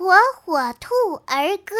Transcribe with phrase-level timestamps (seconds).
[0.00, 0.94] 火火兔
[1.26, 1.76] 儿歌。